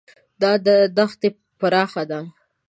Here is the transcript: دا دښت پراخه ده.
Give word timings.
دا 0.41 0.51
دښت 0.97 1.21
پراخه 1.59 2.03
ده. 2.11 2.19